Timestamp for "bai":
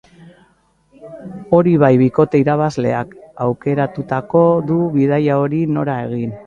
1.83-1.91